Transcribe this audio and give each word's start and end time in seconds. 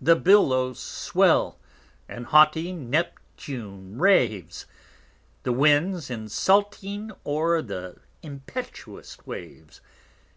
The 0.00 0.16
Billows 0.16 0.80
swell, 0.80 1.56
and 2.08 2.26
haughty_ 2.26 2.76
Neptune 2.76 3.98
_raves, 4.00 4.64
The 5.44 5.52
Winds 5.52 6.10
insulting 6.10 7.12
o're 7.24 7.62
th' 7.62 8.00
impetuous 8.20 9.24
Waves. 9.26 9.80